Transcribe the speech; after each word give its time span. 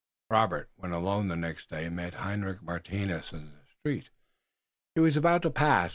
Robert, 0.31 0.71
when 0.77 0.91
alone 0.93 1.27
the 1.27 1.35
next 1.35 1.69
day, 1.69 1.87
met 1.87 2.15
Hendrik 2.15 2.63
Martinus 2.63 3.31
in 3.33 3.51
the 3.51 3.61
street. 3.77 4.09
Martinus 4.97 5.05
was 5.09 5.17
about 5.17 5.43
to 5.43 5.51
pas? 5.51 5.89